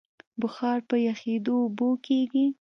بخار 0.41 0.79
په 0.89 0.95
یخېدو 1.07 1.55
اوبه 1.63 1.89
کېږي. 2.05 2.45